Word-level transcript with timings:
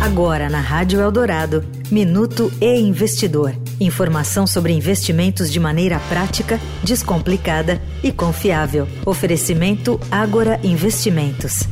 Agora 0.00 0.48
na 0.48 0.60
Rádio 0.60 1.00
Eldorado, 1.00 1.64
Minuto 1.90 2.52
e 2.60 2.78
Investidor. 2.78 3.52
Informação 3.80 4.46
sobre 4.46 4.72
investimentos 4.72 5.50
de 5.50 5.58
maneira 5.58 5.98
prática, 6.08 6.60
descomplicada 6.84 7.82
e 8.02 8.12
confiável. 8.12 8.86
Oferecimento 9.04 9.98
Agora 10.08 10.60
Investimentos. 10.62 11.64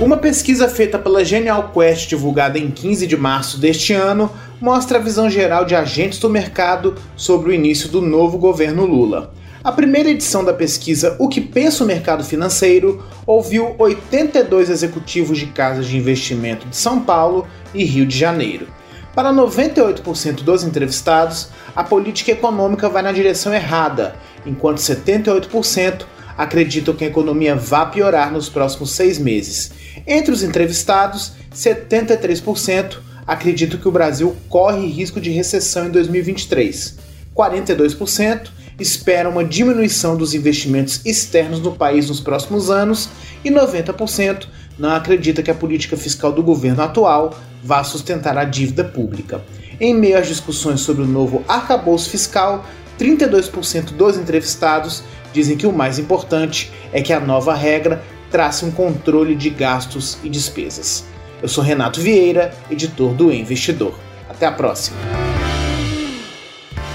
Uma 0.00 0.16
pesquisa 0.16 0.68
feita 0.68 0.98
pela 0.98 1.24
Genial 1.24 1.70
Quest, 1.72 2.08
divulgada 2.08 2.58
em 2.58 2.68
15 2.68 3.06
de 3.06 3.16
março 3.16 3.60
deste 3.60 3.92
ano, 3.92 4.28
mostra 4.60 4.98
a 4.98 5.00
visão 5.00 5.30
geral 5.30 5.64
de 5.64 5.76
agentes 5.76 6.18
do 6.18 6.28
mercado 6.28 6.96
sobre 7.14 7.50
o 7.50 7.54
início 7.54 7.88
do 7.88 8.00
novo 8.00 8.38
governo 8.38 8.84
Lula. 8.84 9.32
A 9.64 9.70
primeira 9.70 10.10
edição 10.10 10.44
da 10.44 10.52
pesquisa 10.52 11.14
O 11.20 11.28
que 11.28 11.40
pensa 11.40 11.84
o 11.84 11.86
mercado 11.86 12.24
financeiro 12.24 13.00
ouviu 13.24 13.76
82 13.78 14.68
executivos 14.68 15.38
de 15.38 15.46
casas 15.46 15.86
de 15.86 15.96
investimento 15.96 16.66
de 16.66 16.76
São 16.76 17.00
Paulo 17.00 17.46
e 17.72 17.84
Rio 17.84 18.04
de 18.04 18.18
Janeiro. 18.18 18.66
Para 19.14 19.32
98% 19.32 20.42
dos 20.42 20.64
entrevistados, 20.64 21.50
a 21.76 21.84
política 21.84 22.32
econômica 22.32 22.88
vai 22.88 23.02
na 23.02 23.12
direção 23.12 23.54
errada, 23.54 24.16
enquanto 24.44 24.78
78% 24.78 26.06
acreditam 26.36 26.94
que 26.94 27.04
a 27.04 27.08
economia 27.08 27.54
vá 27.54 27.86
piorar 27.86 28.32
nos 28.32 28.48
próximos 28.48 28.90
seis 28.90 29.16
meses. 29.16 29.70
Entre 30.04 30.32
os 30.32 30.42
entrevistados, 30.42 31.34
73% 31.54 32.98
acreditam 33.24 33.78
que 33.78 33.86
o 33.86 33.92
Brasil 33.92 34.34
corre 34.48 34.88
risco 34.88 35.20
de 35.20 35.30
recessão 35.30 35.86
em 35.86 35.90
2023. 35.90 36.98
42% 37.36 38.61
espera 38.78 39.28
uma 39.28 39.44
diminuição 39.44 40.16
dos 40.16 40.34
investimentos 40.34 41.00
externos 41.04 41.60
no 41.60 41.72
país 41.72 42.08
nos 42.08 42.20
próximos 42.20 42.70
anos 42.70 43.08
e 43.44 43.50
90% 43.50 44.46
não 44.78 44.90
acredita 44.90 45.42
que 45.42 45.50
a 45.50 45.54
política 45.54 45.96
fiscal 45.96 46.32
do 46.32 46.42
governo 46.42 46.82
atual 46.82 47.38
vá 47.62 47.84
sustentar 47.84 48.36
a 48.36 48.44
dívida 48.44 48.84
pública. 48.84 49.42
Em 49.80 49.94
meio 49.94 50.18
às 50.18 50.26
discussões 50.26 50.80
sobre 50.80 51.02
o 51.02 51.06
novo 51.06 51.44
arcabouço 51.48 52.10
fiscal, 52.10 52.64
32% 52.98 53.92
dos 53.92 54.16
entrevistados 54.16 55.02
dizem 55.32 55.56
que 55.56 55.66
o 55.66 55.72
mais 55.72 55.98
importante 55.98 56.70
é 56.92 57.00
que 57.00 57.12
a 57.12 57.20
nova 57.20 57.54
regra 57.54 58.02
trace 58.30 58.64
um 58.64 58.70
controle 58.70 59.34
de 59.34 59.50
gastos 59.50 60.18
e 60.22 60.28
despesas. 60.28 61.04
Eu 61.42 61.48
sou 61.48 61.62
Renato 61.62 62.00
Vieira, 62.00 62.54
editor 62.70 63.12
do 63.12 63.32
Investidor. 63.32 63.94
Até 64.28 64.46
a 64.46 64.52
próxima. 64.52 65.21